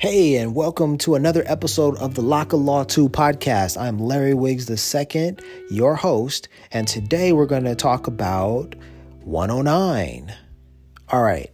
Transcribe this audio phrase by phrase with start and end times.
[0.00, 3.76] Hey, and welcome to another episode of the Lock of Law 2 podcast.
[3.76, 5.36] I'm Larry Wiggs II,
[5.70, 8.76] your host, and today we're going to talk about
[9.24, 10.32] 109.
[11.08, 11.50] All right,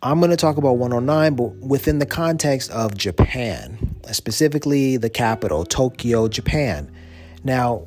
[0.00, 5.66] I'm going to talk about 109, but within the context of Japan, specifically the capital,
[5.66, 6.90] Tokyo, Japan.
[7.44, 7.86] Now,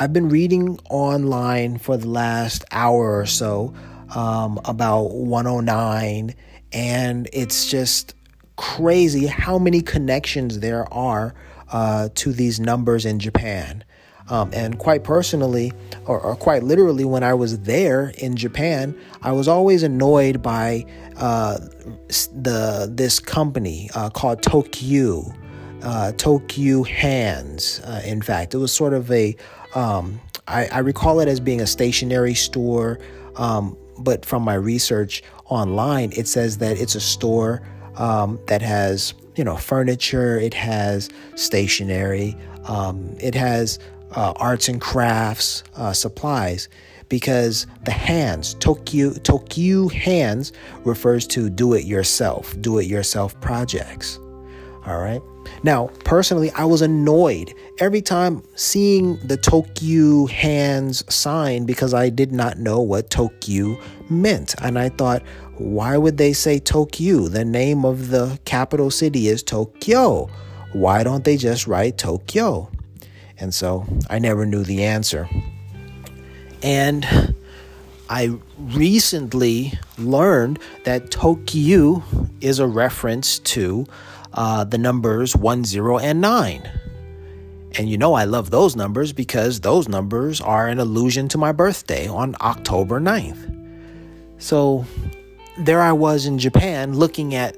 [0.00, 3.72] I've been reading online for the last hour or so
[4.12, 6.34] um, about 109,
[6.72, 8.16] and it's just
[8.60, 11.32] crazy how many connections there are
[11.70, 13.82] uh, to these numbers in Japan.
[14.28, 15.72] Um, and quite personally,
[16.04, 20.84] or, or, quite literally, when I was there in Japan, I was always annoyed by
[21.16, 21.58] uh,
[22.32, 25.34] the this company uh, called Tokyu,
[25.82, 27.80] uh, Tokyu Hands.
[27.80, 29.34] Uh, in fact, it was sort of a
[29.74, 33.00] um, I, I, recall it as being a stationery store,
[33.36, 37.62] um, but from my research online, it says that it's a store
[38.00, 43.78] um, that has you know furniture, it has stationery, um, it has
[44.16, 46.68] uh, arts and crafts uh, supplies.
[47.08, 50.52] Because the hands, Tokyu, Tokyu hands
[50.84, 54.20] refers to do it yourself, do it yourself projects.
[54.86, 55.20] All right.
[55.62, 62.32] Now, personally, I was annoyed every time seeing the Tokyu hands sign because I did
[62.32, 64.54] not know what Tokyu meant.
[64.62, 65.22] And I thought,
[65.60, 67.30] why would they say Tokyu?
[67.30, 70.30] The name of the capital city is Tokyo.
[70.72, 72.70] Why don't they just write Tokyo?
[73.38, 75.28] And so I never knew the answer.
[76.62, 77.06] And
[78.08, 82.02] I recently learned that Tokyu
[82.40, 83.86] is a reference to
[84.32, 86.70] uh, the numbers 1, 0, and 9.
[87.78, 91.52] And you know, I love those numbers because those numbers are an allusion to my
[91.52, 93.58] birthday on October 9th.
[94.38, 94.86] So
[95.60, 97.56] there I was in Japan looking at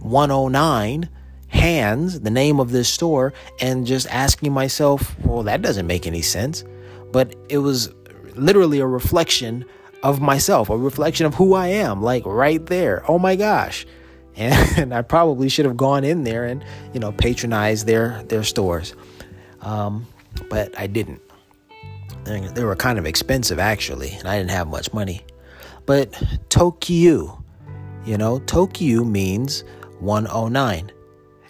[0.00, 1.08] 109
[1.48, 6.22] hands, the name of this store, and just asking myself, well, that doesn't make any
[6.22, 6.64] sense.
[7.12, 7.92] But it was
[8.34, 9.64] literally a reflection
[10.02, 13.04] of myself, a reflection of who I am, like right there.
[13.10, 13.86] Oh my gosh
[14.36, 16.64] and I probably should have gone in there and
[16.94, 18.94] you know patronized their their stores,
[19.60, 20.06] um,
[20.48, 21.20] but I didn't.
[22.24, 25.22] They were kind of expensive actually, and I didn't have much money.
[25.90, 26.12] But
[26.50, 27.42] Tokyu,
[28.06, 29.64] you know, Tokyu means
[29.98, 30.92] 109.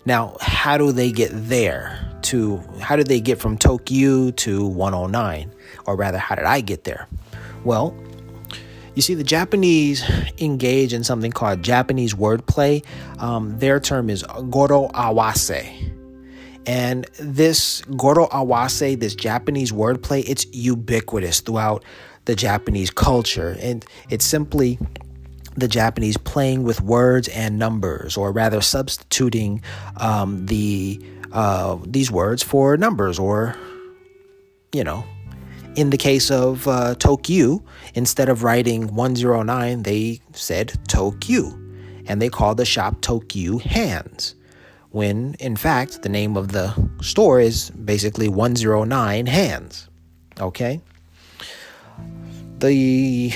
[0.07, 2.09] Now, how do they get there?
[2.23, 6.85] To how did they get from Tokyu to 109, or rather, how did I get
[6.85, 7.07] there?
[7.65, 7.95] Well,
[8.95, 10.03] you see, the Japanese
[10.39, 12.83] engage in something called Japanese wordplay.
[13.19, 15.91] Um, their term is goro awase.
[16.65, 21.85] And this goro awase, this Japanese wordplay, it's ubiquitous throughout
[22.25, 23.57] the Japanese culture.
[23.61, 24.79] And it's simply
[25.57, 29.63] the Japanese playing with words and numbers, or rather substituting
[29.97, 31.01] um, the
[31.33, 33.57] uh, these words for numbers, or
[34.73, 35.05] you know,
[35.77, 37.63] in the case of uh, Tokyu,
[37.95, 41.53] instead of writing 109, they said Tokyu,
[42.07, 44.35] and they called the shop Tokyu Hands,
[44.91, 49.89] when in fact the name of the store is basically 109 Hands.
[50.41, 50.81] Okay?
[52.61, 53.33] The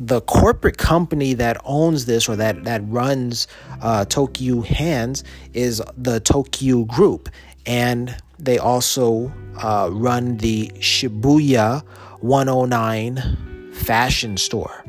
[0.00, 3.46] the corporate company that owns this or that that runs
[3.82, 5.22] uh, Tokyu Hands
[5.52, 7.28] is the Tokyu Group,
[7.66, 9.30] and they also
[9.62, 11.82] uh, run the Shibuya
[12.20, 14.84] 109 fashion store,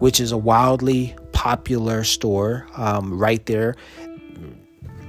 [0.00, 3.76] which is a wildly popular store um, right there,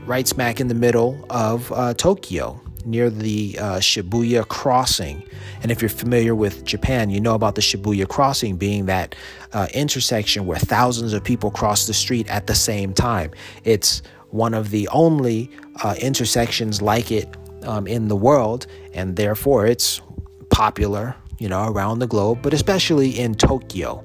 [0.06, 5.24] right smack in the middle of uh, Tokyo, near the uh, Shibuya crossing.
[5.62, 9.16] And if you're familiar with Japan, you know about the Shibuya crossing being that
[9.54, 13.32] uh, intersection where thousands of people cross the street at the same time.
[13.64, 15.50] It's one of the only
[15.84, 17.28] uh, intersections like it
[17.64, 20.02] um, in the world, and therefore it's
[20.50, 24.04] popular, you know, around the globe, but especially in Tokyo.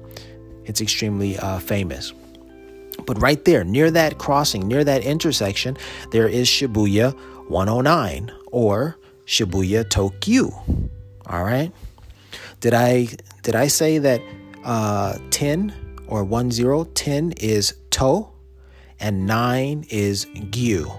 [0.65, 2.13] It's extremely uh, famous.
[3.05, 5.77] But right there, near that crossing, near that intersection,
[6.11, 7.13] there is Shibuya
[7.49, 10.49] 109 or Shibuya Tokyu.
[11.27, 11.73] All right.
[12.61, 13.09] Did I
[13.43, 14.21] did I say that
[14.63, 15.73] uh, 10
[16.07, 18.27] or 10 10 is to
[19.01, 20.89] and 9 is gyu.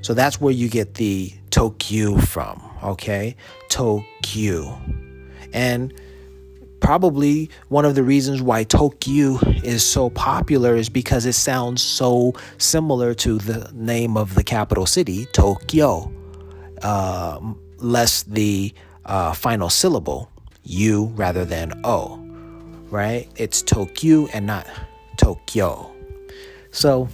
[0.00, 3.36] So that's where you get the Tokyu from, okay?
[3.68, 4.76] Tokyu.
[5.52, 5.94] And
[6.80, 12.32] probably one of the reasons why Tokyu is so popular is because it sounds so
[12.58, 16.10] similar to the name of the capital city, Tokyo.
[16.82, 17.40] Uh,
[17.78, 18.72] less the
[19.04, 20.30] uh, final syllable,
[20.64, 22.16] U rather than O,
[22.90, 23.28] right?
[23.36, 24.66] It's Tokyu and not
[25.16, 25.92] Tokyo.
[26.70, 27.08] So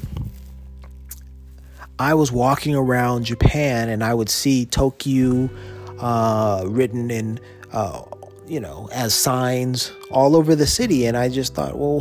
[1.98, 5.50] I was walking around Japan and I would see Tokyu
[5.98, 7.40] uh, written in,
[7.72, 8.02] uh,
[8.46, 11.06] you know, as signs all over the city.
[11.06, 12.00] And I just thought, well,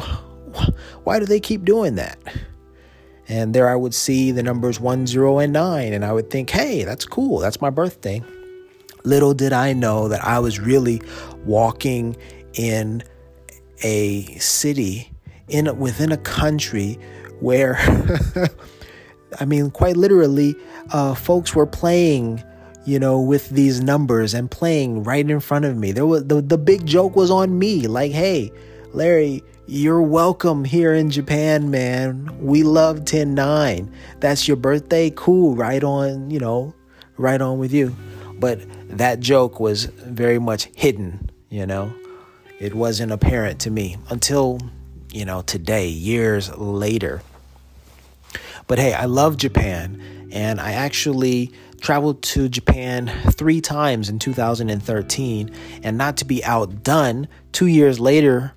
[1.04, 2.20] why do they keep doing that?
[3.30, 5.94] And there I would see the numbers 1, 0, and 9.
[5.94, 7.40] And I would think, hey, that's cool.
[7.40, 8.22] That's my birthday.
[9.04, 11.02] Little did I know that I was really
[11.46, 12.16] walking
[12.54, 13.04] in
[13.84, 15.12] a city
[15.48, 16.98] in within a country
[17.40, 17.78] where
[19.40, 20.56] I mean quite literally
[20.92, 22.44] uh, folks were playing
[22.86, 26.42] you know with these numbers and playing right in front of me there was the,
[26.42, 28.52] the big joke was on me like hey
[28.94, 32.38] Larry you're welcome here in Japan man.
[32.42, 35.12] We love 10-9 that's your birthday?
[35.12, 35.56] Cool.
[35.56, 36.74] Right on you know
[37.18, 37.96] right on with you.
[38.40, 38.62] But
[38.98, 41.94] that joke was very much hidden you know?
[42.60, 44.60] It wasn't apparent to me until,
[45.12, 47.22] you know, today, years later.
[48.66, 55.52] But hey, I love Japan, and I actually traveled to Japan three times in 2013.
[55.84, 58.54] And not to be outdone, two years later,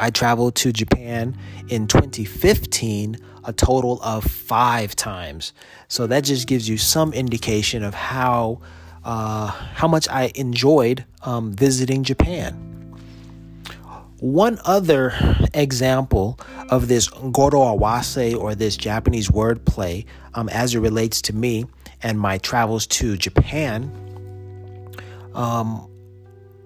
[0.00, 1.36] I traveled to Japan
[1.68, 5.52] in 2015 a total of five times.
[5.88, 8.60] So that just gives you some indication of how
[9.04, 12.54] uh, how much I enjoyed um, visiting Japan.
[14.18, 15.14] One other
[15.54, 16.38] example
[16.68, 20.04] of this goro awase or this Japanese wordplay
[20.34, 21.64] um, as it relates to me
[22.02, 23.90] and my travels to Japan.
[25.34, 25.88] Um,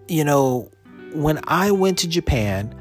[0.09, 0.71] you know,
[1.13, 2.75] when I went to Japan,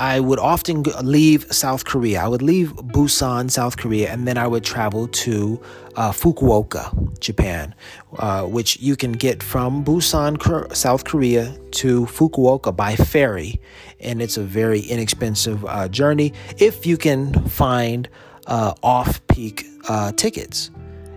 [0.00, 2.24] I would often leave South Korea.
[2.24, 5.60] I would leave Busan, South Korea, and then I would travel to
[5.94, 7.74] uh, Fukuoka, Japan,
[8.18, 10.40] uh, which you can get from Busan,
[10.74, 13.60] South Korea to Fukuoka by ferry.
[14.00, 18.08] And it's a very inexpensive uh, journey if you can find
[18.46, 20.70] uh, off peak uh, tickets.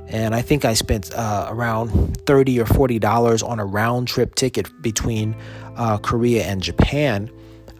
[0.08, 4.70] And I think I spent uh, around 30 or $40 on a round trip ticket
[4.82, 5.38] between
[6.02, 7.32] Korea and Japan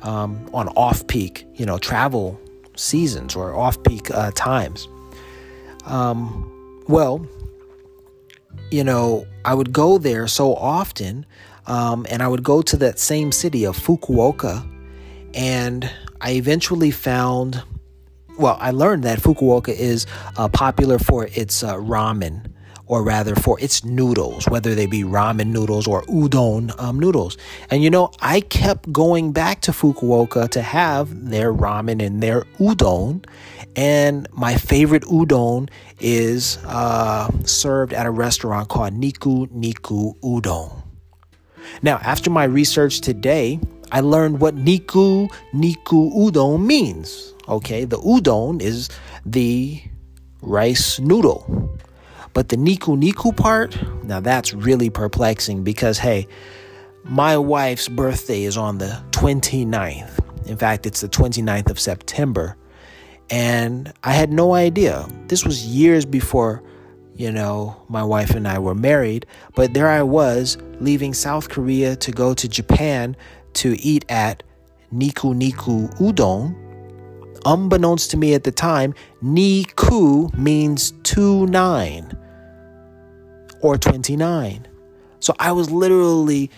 [0.04, 2.40] um, on off peak, you know, travel
[2.76, 4.88] seasons or off peak uh, times.
[5.86, 7.26] Um, well,
[8.72, 11.26] you know, I would go there so often,
[11.68, 14.68] um, and I would go to that same city of Fukuoka,
[15.34, 15.90] and
[16.22, 17.62] I eventually found.
[18.38, 20.08] Well, I learned that Fukuoka is
[20.38, 22.53] uh, popular for its uh, ramen
[22.86, 27.38] or rather for its noodles, whether they be ramen noodles or udon um, noodles.
[27.70, 32.42] And you know, I kept going back to Fukuoka to have their ramen and their
[32.60, 33.26] udon.
[33.76, 35.70] And my favorite udon
[36.00, 40.84] is uh, served at a restaurant called Niku Niku Udon.
[41.82, 43.60] Now, after my research today,
[43.92, 47.34] I learned what Niku Niku Udon means.
[47.48, 48.90] Okay, the udon is
[49.26, 49.82] the
[50.42, 51.70] rice noodle.
[52.34, 56.28] But the Niku Niku part, now that's really perplexing because, hey,
[57.04, 60.20] my wife's birthday is on the 29th.
[60.48, 62.58] In fact, it's the 29th of September.
[63.30, 65.08] And I had no idea.
[65.28, 66.64] This was years before,
[67.16, 69.26] you know, my wife and I were married.
[69.56, 73.16] But there I was leaving South Korea to go to Japan
[73.54, 74.44] to eat at
[74.94, 76.56] Niku Niku Udon.
[77.46, 82.18] Unbeknownst to me at the time, Niku means two nine
[83.64, 84.68] or 29.
[85.20, 86.52] So I was literally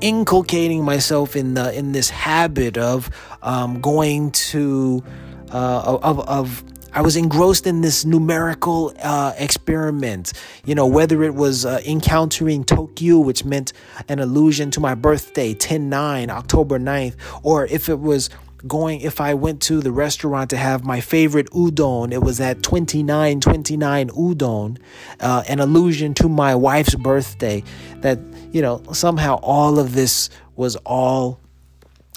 [0.00, 3.10] inculcating myself in the in this habit of
[3.42, 5.02] um, going to
[5.50, 10.32] uh, of of I was engrossed in this numerical uh, experiment.
[10.64, 13.72] You know, whether it was uh, encountering Tokyu, which meant
[14.08, 18.30] an allusion to my birthday, 10 9, October 9th, or if it was
[18.66, 22.62] going if I went to the restaurant to have my favorite udon, it was at
[22.62, 24.78] 2929 udon,
[25.20, 27.62] uh, an allusion to my wife's birthday.
[28.00, 28.18] That,
[28.52, 31.40] you know, somehow all of this was all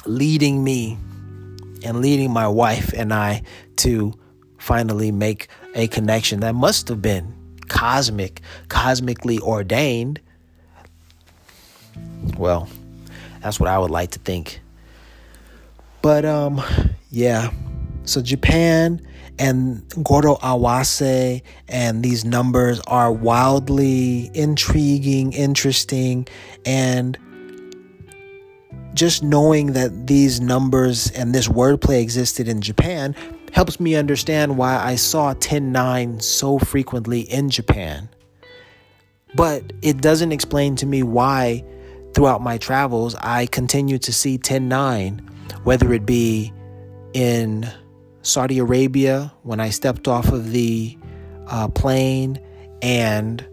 [0.06, 0.98] leading me
[1.84, 3.44] and leading my wife and I
[3.78, 4.14] to
[4.58, 7.34] finally make a connection that must have been
[7.68, 10.20] cosmic, cosmically ordained.
[12.38, 12.68] Well,
[13.42, 14.62] that's what I would like to think
[16.02, 16.62] but um,
[17.10, 17.52] yeah.
[18.04, 19.06] So Japan
[19.40, 26.28] and Goro Awase and these numbers are wildly intriguing, interesting,
[26.66, 27.18] and
[28.94, 33.14] just knowing that these numbers and this wordplay existed in Japan
[33.52, 38.10] helps me understand why I saw 10-9 so frequently in Japan.
[39.36, 41.64] But it doesn't explain to me why
[42.14, 46.54] throughout my travels I continue to see 10-9 whether it be
[47.14, 47.70] in
[48.22, 50.98] Saudi Arabia when I stepped off of the
[51.48, 52.40] uh, plane
[52.82, 53.46] and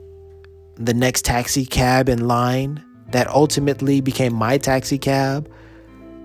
[0.76, 5.48] the next taxi cab in line that ultimately became my taxi cab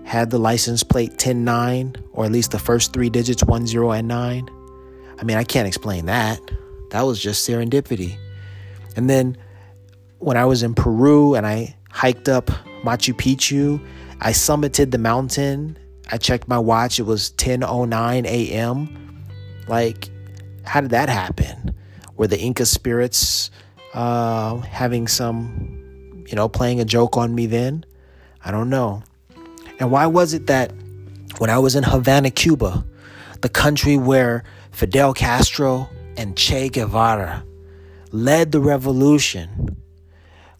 [0.04, 4.48] had the license plate 109 or at least the first three digits 10 and 9
[5.18, 6.40] i mean i can't explain that.
[6.90, 8.18] That was just serendipity.
[8.96, 9.36] And then
[10.18, 12.46] when i was in peru and i hiked up
[12.82, 13.80] machu picchu
[14.20, 15.76] i summited the mountain
[16.10, 19.24] i checked my watch it was 10:09 a.m
[19.68, 20.10] like
[20.64, 21.74] how did that happen
[22.16, 23.50] were the inca spirits
[23.94, 27.84] uh, having some, you know, playing a joke on me then.
[28.44, 29.02] I don't know.
[29.78, 30.72] And why was it that
[31.38, 32.84] when I was in Havana, Cuba,
[33.40, 37.44] the country where Fidel Castro and Che Guevara
[38.12, 39.76] led the revolution,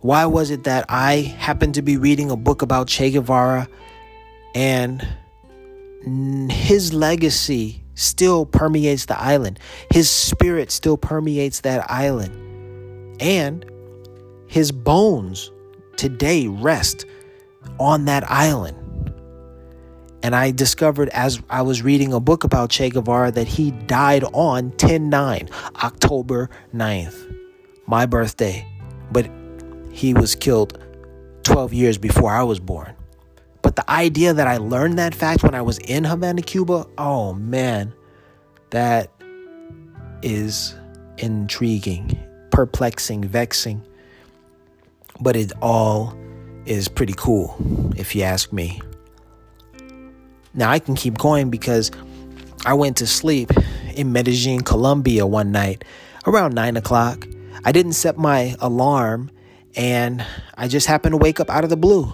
[0.01, 3.69] why was it that I happened to be reading a book about Che Guevara
[4.55, 5.07] and
[6.51, 9.59] his legacy still permeates the island?
[9.93, 13.67] His spirit still permeates that island and
[14.47, 15.53] his bones
[15.97, 17.05] today rest
[17.79, 18.79] on that island.
[20.23, 24.25] And I discovered as I was reading a book about Che Guevara that he died
[24.33, 25.49] on 10 9,
[25.83, 27.37] October 9th,
[27.87, 28.67] my birthday.
[29.13, 29.31] But
[29.93, 30.79] he was killed
[31.45, 32.95] 12 years before I was born.
[33.63, 37.35] But the idea that I learned that fact when I was in Havana, Cuba, oh
[37.35, 37.93] man,
[38.71, 39.11] that
[40.23, 40.75] is
[41.19, 42.19] intriguing
[42.51, 43.83] perplexing, vexing,
[45.21, 46.15] but it all
[46.67, 47.57] is pretty cool,
[47.97, 48.81] if you ask me.
[50.53, 51.91] Now, I can keep going because
[52.67, 53.51] I went to sleep
[53.95, 55.85] in Medellin, Colombia one night
[56.27, 57.27] around 9 o'clock.
[57.65, 59.31] I didn't set my alarm
[59.77, 60.25] and
[60.55, 62.13] I just happened to wake up out of the blue.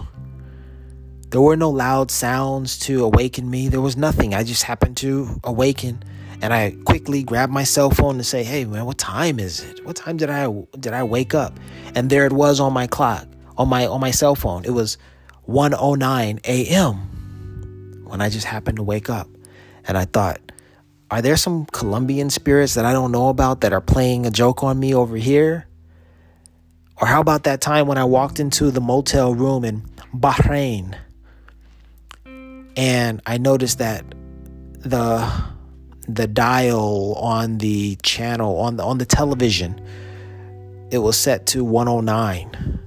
[1.29, 3.67] There were no loud sounds to awaken me.
[3.67, 4.33] There was nothing.
[4.33, 6.03] I just happened to awaken
[6.41, 9.85] and I quickly grabbed my cell phone to say, "Hey man, what time is it?
[9.85, 10.47] What time did I
[10.79, 11.59] did I wake up?"
[11.95, 14.63] And there it was on my clock, on my on my cell phone.
[14.63, 14.97] It was
[15.47, 18.03] 1:09 a.m.
[18.05, 19.27] when I just happened to wake up.
[19.87, 20.39] And I thought,
[21.09, 24.63] are there some Colombian spirits that I don't know about that are playing a joke
[24.63, 25.66] on me over here?
[26.99, 29.81] Or how about that time when I walked into the motel room in
[30.15, 30.97] Bahrain?
[32.75, 34.03] And I noticed that
[34.79, 35.31] the
[36.07, 39.81] the dial on the channel on the on the television
[40.89, 42.79] it was set to 109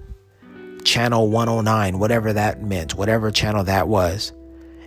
[0.85, 4.33] channel 109 whatever that meant whatever channel that was.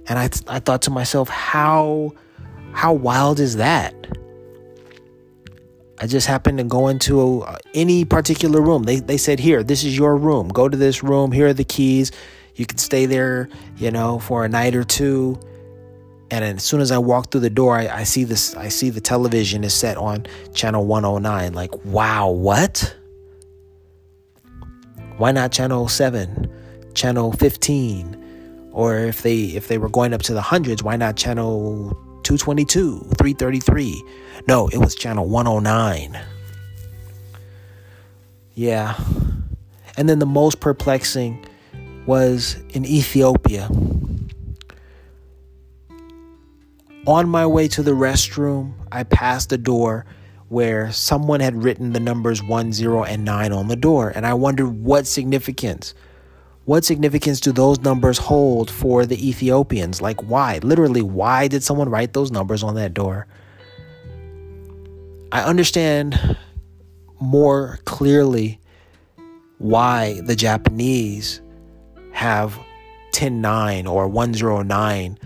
[0.08, 2.14] And i i thought to myself how
[2.74, 3.94] how wild is that
[6.04, 8.84] I just happened to go into a, any particular room.
[8.84, 10.50] They, they said, Here, this is your room.
[10.50, 11.32] Go to this room.
[11.32, 12.12] Here are the keys.
[12.56, 15.40] You can stay there, you know, for a night or two
[16.34, 18.56] and as soon as I walk through the door, I, I, see this.
[18.56, 21.54] I see the television is set on channel 109.
[21.54, 22.96] Like, wow, what?
[25.18, 26.52] Why not channel 7,
[26.96, 31.16] channel 15, or if they if they were going up to the hundreds, why not
[31.18, 34.04] channel 222, 333?
[34.48, 36.20] No, it was channel 109.
[38.56, 39.00] Yeah,
[39.98, 41.46] and then the most perplexing
[42.06, 43.70] was in Ethiopia
[47.06, 50.06] On my way to the restroom, I passed a door
[50.48, 54.34] where someone had written the numbers 1, 0, and 9 on the door, and I
[54.36, 55.94] wondered what significance.
[56.66, 60.02] What significance do those numbers hold for the Ethiopians?
[60.02, 60.60] Like, why?
[60.64, 63.28] Literally, why did someone write those numbers on that door?
[65.32, 66.38] I understand
[67.20, 68.60] more clearly
[69.58, 71.42] why the Japanese
[72.12, 72.58] have
[73.14, 75.18] 109 or 109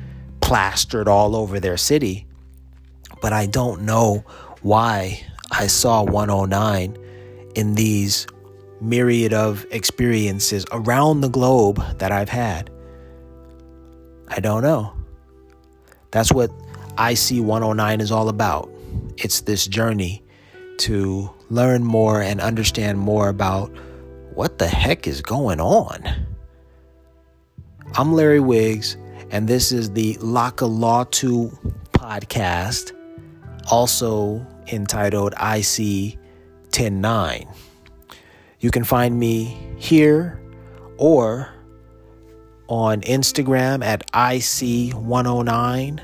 [0.42, 2.26] plastered all over their city.
[3.22, 4.24] But I don't know
[4.62, 6.98] why I saw 109
[7.56, 8.28] in these
[8.82, 12.70] myriad of experiences around the globe that I've had.
[14.28, 14.94] I don't know.
[16.12, 16.52] That's what
[17.00, 18.70] IC 109 is all about.
[19.18, 20.24] It's this journey
[20.80, 23.72] to learn more and understand more about
[24.34, 26.04] what the heck is going on.
[27.96, 28.98] I'm Larry Wiggs
[29.32, 31.52] and this is the Laka Law 2
[31.92, 32.94] podcast,
[33.70, 36.18] also entitled IC
[36.78, 37.48] 109.
[38.60, 40.42] You can find me here
[40.98, 41.50] or
[42.68, 46.00] on Instagram at IC109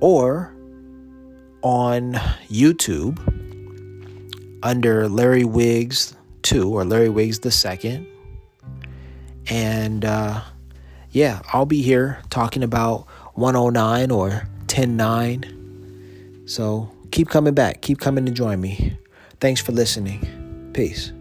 [0.00, 0.52] or
[1.62, 2.14] on
[2.48, 3.18] YouTube
[4.62, 8.06] under Larry Wiggs 2 or Larry Wiggs the second.
[9.48, 10.42] And uh,
[11.10, 16.44] yeah, I'll be here talking about 109 or 109.
[16.46, 17.82] So keep coming back.
[17.82, 18.96] Keep coming to join me.
[19.40, 20.70] Thanks for listening.
[20.72, 21.12] Peace.